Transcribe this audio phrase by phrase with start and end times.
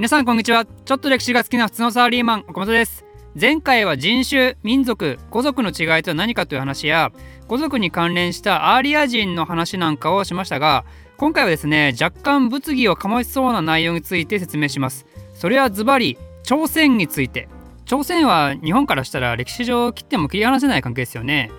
[0.00, 0.64] 皆さんこんにちは。
[0.64, 3.04] ちょっと歴史が好きな普通のサラリーマン岡本です。
[3.38, 7.12] 前回は人種民族語族の違いとは何かという話や
[7.48, 10.86] 語族に関連したアーリア人の話なんかをしましたが
[11.18, 15.04] 今回はですね若干物議を醸しそうな内容について説明します。
[15.34, 17.50] それはズバリ朝鮮について。
[17.84, 21.50] 朝鮮は日本からしたら歴史上切っても切り離せない関係ですよね。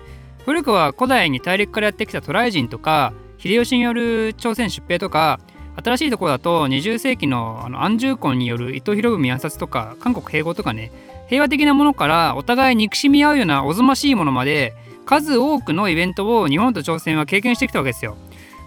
[0.44, 5.38] 古くは古代に大陸からやってきた渡来人とか秀吉による朝鮮出兵とか
[5.76, 10.92] 新しいところだと20世紀のあの安住婚による伊藤博文暗殺とか韓国併合とかね
[11.28, 14.74] 平和的なものからお互い憎しみ合うようなおぞましいものまで
[15.06, 18.16] 数多くのイベントを日本と朝鮮は経験してきたわけですよ。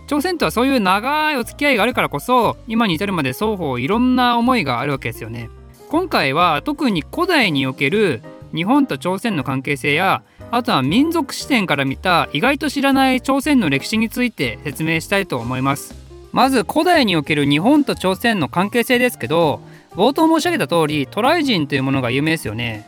[0.08, 5.50] 朝鮮とはそういう長いお付き合いがあるからこそ今に至るまで双方いろんな思いがあるわけですよね。
[5.90, 8.22] 今回は特に古代における
[8.54, 16.05] 日本と朝鮮の関係性やあとは民族視点から見た意外と知らない朝鮮の歴史について説明したいと思います。
[16.36, 22.86] まず古代における日本と朝鮮の関係性ですけど冒頭申し上げた通り渡来人というものが有名ですよね。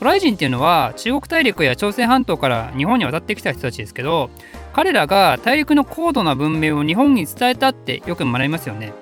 [0.00, 4.30] 渡来人っていうのは中国大陸や朝鮮半島から日本に渡ってきた人たちですけど
[4.72, 8.92] 彼らが大陸の高度な文明を日本に伝えたってよく学びますよね。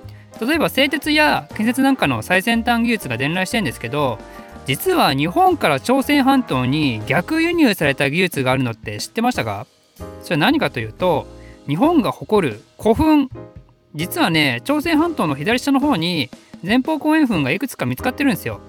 [0.42, 4.18] 例えば製鉄や建設なんかの最先端技術が伝来してるんですけど
[4.66, 9.66] 実は日本から朝鮮半島に逆輸入された技術があるのって知ってましたか？
[10.22, 11.26] それは何かというと
[11.66, 13.30] 日本が誇る古墳
[13.96, 16.30] 実はね朝鮮半島の左下の方に
[16.62, 18.60] 前方後円墳がいくつか見つかってるんですよ。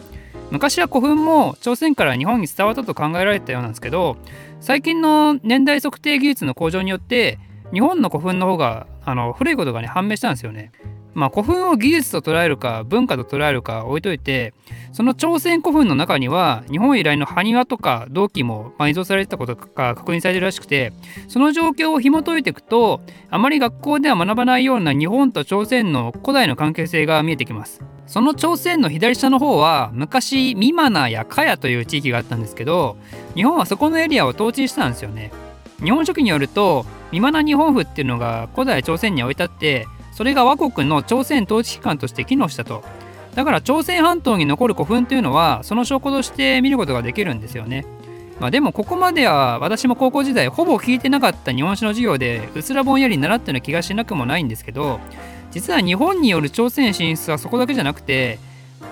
[0.50, 4.16] 昔は古墳も朝鮮から日本に伝わったと考えられたようなんですけど
[4.61, 7.38] 最近の年代測定技術の向上によって
[7.73, 10.72] 日本の古墳の方があの古いことがね判明したんですよね。
[11.18, 14.54] まあ、古墳を技術と捉えるか文化と捉えるか置いといて
[14.94, 20.94] その朝鮮古墳の中には日本由来の埴輪とか銅器も埋蔵されてたことが確認されてるらしくて
[21.28, 23.02] その状況を紐解いていくと
[23.32, 27.81] あまり学校では学ばないような日本と朝鮮の古代の関係性が見えてきます。
[28.06, 32.96] その朝鮮の左下の方は昔ミマナやカヤという地域があったんですけど
[33.36, 35.31] 日本はそこのエリアを統治してたんですよね。
[35.84, 42.83] 日本書紀によるとミマナ日本府っていうのが古代朝鮮に置いてあってそれが倭国の朝鮮統治機関として機能したと。
[43.35, 47.85] だから朝鮮半島に残る古墳というのはその証拠として見ることができるんですよね。
[48.39, 55.00] まあ、でもここまでは私も高校時代ほぼ聞いてなかった日本史の授業でうすらぼんやり習ったような気がしなくもないんですけど
[55.51, 58.39] 実は日本による朝鮮進出はそこだけじゃなくて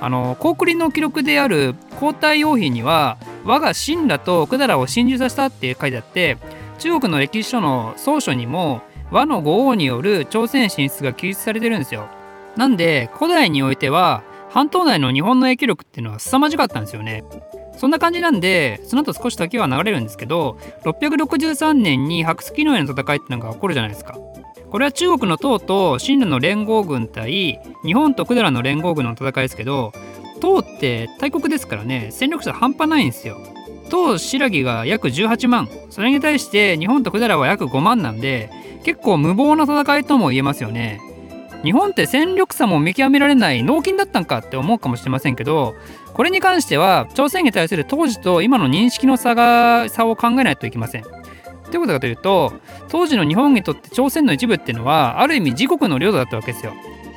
[0.01, 6.37] あの高句麗の記録である皇太陽妃には我が神羅と百済を真珠させたって書いてあって
[6.77, 8.81] 中国の歴史書の草書にも
[9.11, 12.07] 和の五王による朝鮮進出が記述されてるんですよ。
[12.55, 17.23] なんで古代においては半島内の日本の影響力っていうのは凄まじかったんですよね。
[17.77, 24.17] そんな感じなんでその後少し時は流れるんですけど663年に白月の絵の戦いっていうのが起こるじゃないですか。
[24.71, 29.93] これは中国の唐と秦の連合軍対日本と百済の連合軍の戦いですけど
[30.41, 33.37] 唐って大国ですからね戦力差半端ないんですよ。
[33.89, 38.49] 唐新羅が約18万それに対して日本と百済は約5万なんで
[38.85, 41.01] 結構無謀な戦いとも言えますよね。
[41.63, 45.73] 日本って戦力差も見極められない脳筋だったんかって思うかもしれませんけど
[46.13, 51.03] これに関しては朝鮮に対する当時と今の認識の差が差を考えないといけません。
[51.03, 51.09] と
[51.72, 52.53] いうことかというと
[52.90, 56.73] 当時の日本にとって朝鮮の一部っていうのはある意味自国の領土だったわけですよ。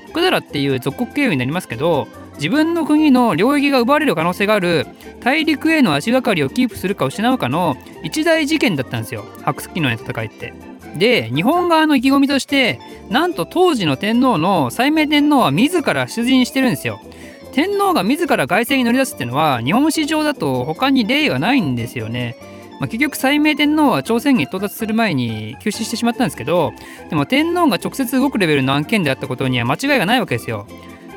[0.06, 4.86] 百済っていう属国経由になりますけど自分の国の領域が奪われる可能性がある
[5.20, 10.67] 大陸への足がかりをキープするか失うかの一大事件だったんですよ白月の戦いって。
[10.96, 17.00] で日本側の意気込みとしてなんと当時の天皇の斉明天皇は自ら出陣してるんですよ。
[17.52, 22.36] 天皇が自ら凱旋に乗り出すっていうのは日本史上だと他に例がないんですよね。
[22.78, 26.72] まあ、結局斉明天皇は朝鮮に到達する前に急死してしまったんですけど
[27.10, 30.66] でも天皇が直接動くレベルの案件であったことには間違いがないわけですよ。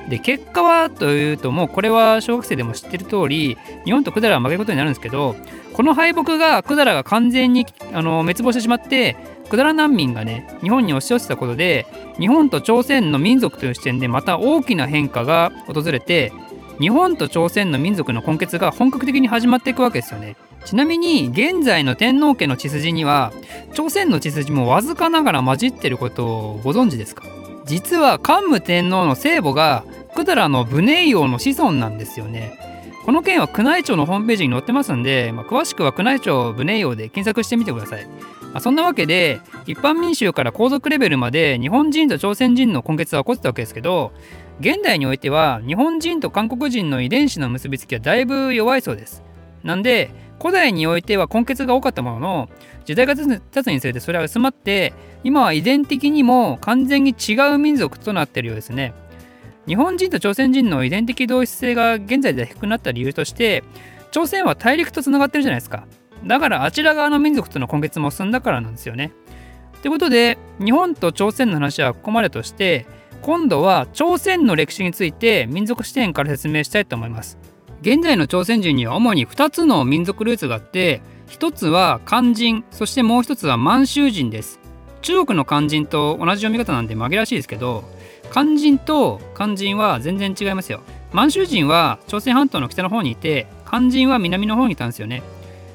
[0.09, 5.35] で結果はというともうこれは小学生でも知ってる通り日本と百済は負けることになるんですけど
[5.73, 9.15] この敗北が百済が完全にあの滅亡してしまって
[9.51, 11.85] 百済難民がね日本に押し寄せたことで
[12.17, 16.31] 日本と朝鮮の民族という視点でまた大きな変化が訪れて
[16.79, 20.37] 日本と朝鮮の民族の根血が本格的に始まっていくわけですよね。
[20.63, 23.33] ちなみに現在の天皇家の血筋には
[23.73, 27.23] 朝鮮の血筋もわずかながら混じってることをご存知ですか？
[27.65, 29.83] 実は桓武天皇の聖母が
[30.15, 32.57] 百済の武寧王の子孫なんですよね。
[33.05, 38.07] この件は宮内庁のホームページに載ってますんで、まあ、詳しくは宮内庁武寧王で検索してみてください。
[38.53, 44.11] まあ、そんなわけで一般民衆から皇族レベルまで日本人と朝鮮人の根血は起こってたわけですけど
[44.59, 49.23] 現代においては日本人と韓国人の遺伝子の結びつきはだいぶ弱いそうです。
[49.63, 52.49] なんで古代においては根血が多かったものの
[52.83, 54.93] 時代が経つにつれてそれは薄まって
[55.23, 58.93] 今は遺伝的にも完全に違う民族となってるようですね。
[59.67, 63.63] 日本人と朝鮮人の遺伝的同一性が現在では低くなった理由として
[64.09, 65.85] 朝鮮は大陸とつながってるじゃないですか
[66.25, 69.11] だからあちら側の民族との根結も進んだからなんですよね。
[69.81, 72.85] ということで日本と朝鮮の話はここまでとして
[73.21, 77.37] 今度は朝鮮の歴史について民族視点から説明したいと思います。
[77.81, 84.59] 現在の朝鮮人には主に2つの民族ルーツがあって1つは漢人そしてもう1つは満州人です。
[85.01, 87.83] 中国の漢人と同じ読み方なんで紛らわしいですけど
[88.29, 90.81] 漢人と漢人は全然違いますよ。
[91.11, 95.23] 満州人は朝鮮半島の北の方にいて漢人は南の方にいたんですよね。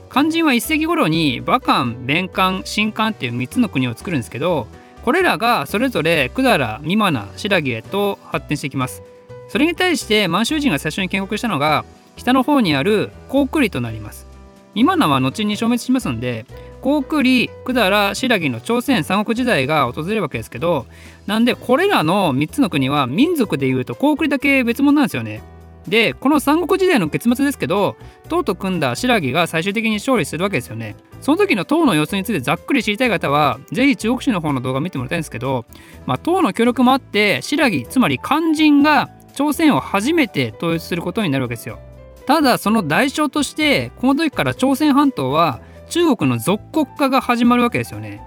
[0.09, 4.67] 漢人は1世紀頃に馬漢、弁漢、新漢っていう3つの国を作るんですけど
[5.05, 9.03] これらがそれぞれ百済、美馬名、新羅へと発展していきます。
[9.49, 11.85] それに対して満州人が最初に建国したのが
[12.17, 14.27] 北の方にある高句麗となります。
[14.75, 16.45] 美馬名は後に消滅しますので
[16.83, 20.87] 高句麗、百済、新羅の朝鮮三国時代が訪れるわけですけど
[21.27, 25.43] なんでこれらの3つの国は民族でいうと高句麗だけ別物なんですよね。
[25.89, 27.97] でこの三国時代の結末ですけど
[28.29, 30.97] 唐と組んだ新羅が最終的に勝利するわけですよね。
[31.21, 35.65] その時の唐の様子についてざっくり知りたい方はぜひ中国史の方の動画見てもらいたいんですけど、
[36.05, 41.79] まあ、唐の協力もあって新羅つまり肝心が朝鮮を初めて統一することになるわけですよ。
[42.27, 48.23] ただその代償としてこの時から朝鮮半島は中国の属国化が始まるわけですよね。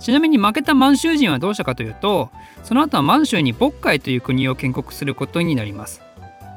[0.00, 2.30] ちなみに負けた満州人はどうしたかというと
[2.62, 6.02] その後は満州に渤海という国を建国することになります。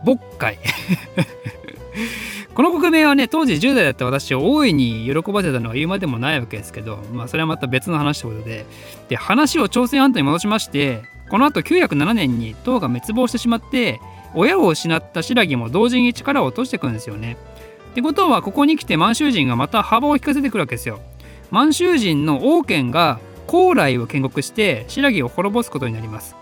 [0.06, 0.58] 渤海
[2.54, 8.66] この国名はね当時10代だった私を大いに喜ばせたのは言うまでもないわけですけどまあそれはまた別の話ということで
[9.10, 14.00] で話を朝鮮半島に戻しましてこの後907年に唐が滅亡してしまって
[14.34, 17.38] 親を失った新羅も同時に力を落としていくんですよね。
[17.92, 21.00] ってことはここに来て満州人がまた幅を利かせてくるわけですよ。
[21.50, 26.36] 満州人の王権が高麗を建国して新羅を滅ぼすことになります。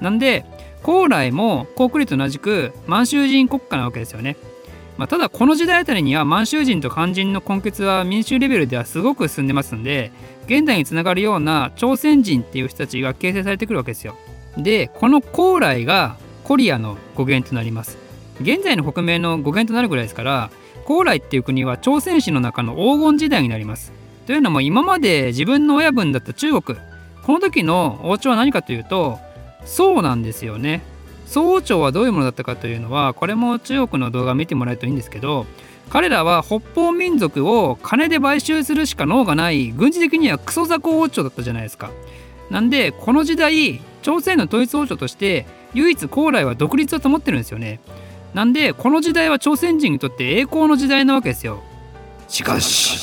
[0.00, 0.44] なんで
[0.82, 4.36] 高麗も高句麗と同じく満州人国家なわけですよね。
[4.98, 10.12] まあ、ただこの時代あたりには満州人と漢人の根血は民衆レベルではすごく進んでますんで
[10.46, 14.16] 現代につながるような朝鮮人っていう人たちが形成されてくるわけですよ。
[14.56, 17.96] でこの高麗がコリアの語源となります。
[18.40, 20.50] 現在の国名の語源となるぐらいですから
[20.84, 23.92] 高麗っていう国は朝鮮史の中の黄金時代になります。
[24.26, 26.78] というのも今まで自分の親分だった中国
[27.22, 29.18] この時の王朝は何かというと
[29.64, 30.82] そうなんですよね。
[31.26, 35.46] 総王朝はどういうものだったかというのはこれも中国の動画見てもらえるといいんですけど
[35.88, 41.90] 彼らは北方民族を金で買収するしか能がない軍事的にはクソ雑魚王朝だったじゃないですか。
[42.50, 47.80] なんでこの時代朝鮮の統一王朝として唯一高麗は独立を保ってるんですよね。
[48.34, 51.62] なんでこの時代は朝鮮人にとって栄光の時代なわけですよ。
[52.28, 52.98] しかし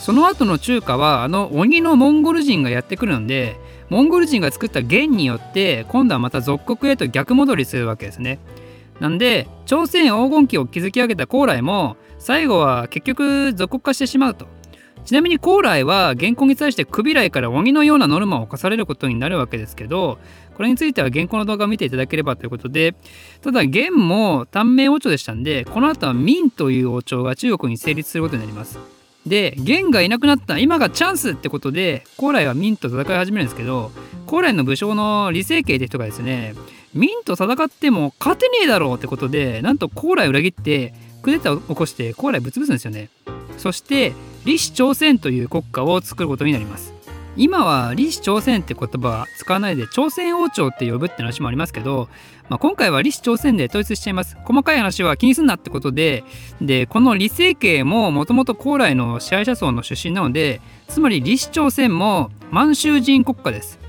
[0.00, 3.58] その後の中華はあの鬼のモンゴル人がやってくるので
[3.94, 8.40] モンゴル人が作った元によって今度はまた属国へと逆戻りするわけですね。
[8.98, 14.48] なんで朝鮮黄金期を築き上げた高麗も最後は結局属国化してしまうと。
[15.04, 20.18] ちなみに高麗は元寇に対して首来から鬼のようなノルマを課されることになるわけですけど
[20.56, 22.96] これについては元寇の動画を見ていただければということで
[23.42, 28.93] ただ元も短命王朝でしたんでこの後は明という王朝が中国に成立することになります。
[29.26, 33.90] で元がいなくなった今がチャンスってことで高麗は明と戦い始めるんですけど
[34.26, 36.54] 高麗の武将の李成慶って人がですね
[36.92, 43.08] 明と戦っても勝てねえだろうってことでなんと高麗を裏切ってクーデタを起こして高麗ぶつぶすんですよね。
[43.56, 46.92] そして李氏朝鮮という国家を作ることになります。
[47.36, 52.08] 今は李氏朝鮮って言葉は使わないで朝鮮王朝って呼ぶって話もありますけど、
[52.48, 54.36] まあ、今回は李氏朝鮮で統一しちゃいます。
[54.44, 56.22] 細かい話は気にすんなってことで
[56.60, 63.80] でこの李成慶ももともと高麗の支配者層の出身なのでつまり李氏朝鮮も満州人国家です。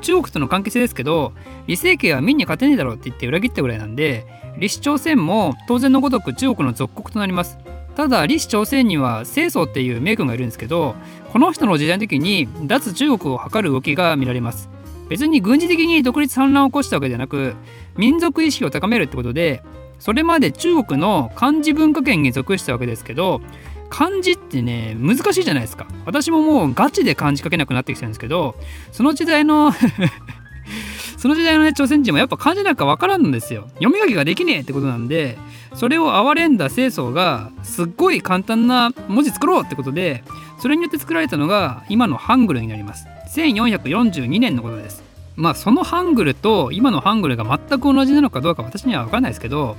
[0.00, 1.32] 中国との関係性ですけど
[1.66, 7.58] 李成慶は民に勝てねえだろうって言って裏切ったぐらいなんで李氏朝鮮も当然のごとく中国の属国となります。
[7.96, 10.94] ただ李氏朝鮮には清宗っていう名君がいるんですけど
[11.32, 14.68] この人の時代の時に脱中国を図る動きが見られます。
[15.08, 17.54] 別に軍事的に独立反乱を起こしたわけではなく
[17.96, 19.62] 民族意識を高めるってことで
[19.98, 23.42] それまで中国の漢字文化圏に属したわけですけど
[23.90, 25.86] 漢字ってね難しいじゃないですか。
[26.04, 28.56] 私ももうガチで漢字書けなくなってきてるんですけど
[28.92, 29.72] その時代の
[31.16, 33.68] その時代のね朝鮮人もやっぱ漢字なんかわからんんですよ。
[33.74, 35.38] 読み書きができねえってことなんで
[35.74, 40.22] それを憐れんだ清宗がすっごい簡単な文字作ろうってことで
[40.58, 43.06] それによって作られたのが今のハングルになります。
[43.34, 45.02] 1442年のことです。
[45.36, 49.76] まあそのハングルと今のハングルが全く同じなのかどうか私には分かんないですけど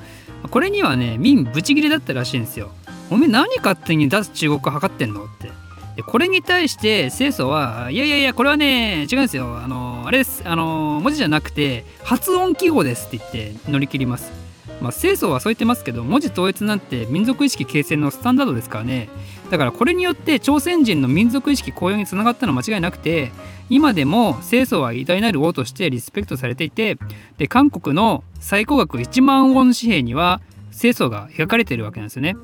[0.51, 2.71] これにはね民ブチギレだったらしいんですよ。
[3.09, 5.49] おめえ何勝手に脱中国を測ってんのって。
[5.95, 9.57] でこれに対して清楚はいやいやいやこれはね違うんですよ。
[9.57, 10.43] あのあれです。
[10.45, 14.44] あの文字じゃなくて発音記号ですって言って乗り切ります。
[14.81, 19.09] まあ清楚はそう言ってますけど文字統一なんて民族意識形成のスタンダードですからね
[19.49, 23.31] だからこれによって朝鮮人の民族意識高揚につながったのは間違いなくて
[23.69, 26.97] 今でも清楚は偉大なる王としてリスペクトされていて
[27.37, 30.41] で韓国の最高額1万ウォン紙幣には
[30.77, 32.35] 清楚が描かれているわけなんですよね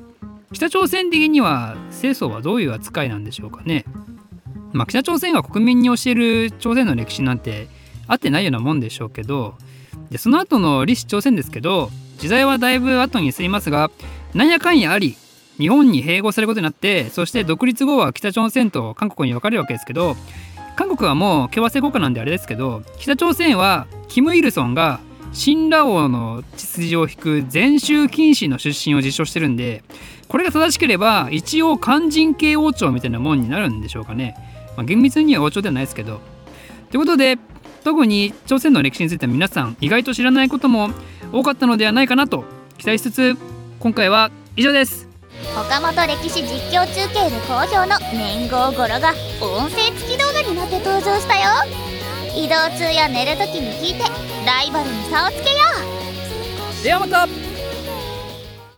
[0.52, 3.84] 北朝鮮的には清楚はどういう扱いなんでしょうかね。
[4.72, 7.68] まあ、北朝鮮が国民に教える朝鮮の歴史なんて
[8.06, 9.54] 合ってないようなもんでしょうけど
[10.10, 11.90] でその後の李氏朝鮮ですけど
[12.22, 13.90] 時代はだいぶ後に過ぎますが
[14.32, 15.16] なんやかんやあり
[15.58, 20.14] 日本に併合されることになってそして独立後は北朝鮮と韓国に分かれるわけですけど
[20.76, 25.00] 韓国はもう共和制国家なんであれですけど北朝鮮はキム・イルソンが
[25.32, 29.82] 新羅王の血筋を引く禅宗禁止の出身を実証してるんで
[30.28, 34.36] これが正しければ一応肝心系王朝みたいなもんになるんでしょうかね、
[34.76, 36.20] まあ、厳密には王朝ではないですけど。
[36.92, 37.36] ということで
[37.82, 40.90] 特に朝鮮の歴史については皆さん意外と知らないことも
[41.32, 42.44] 多かったのではないかなと
[42.78, 43.36] 期待しつつ
[43.80, 45.08] 今回は以上です。
[45.58, 51.50] 岡本歴史実況中継で好評の年号語呂が音声付き動画になって登場したよ。
[52.36, 54.04] 移動中や寝るときに聞いて
[54.46, 55.56] ライバルに差をつけよ
[56.80, 56.84] う。
[56.84, 57.26] ではまた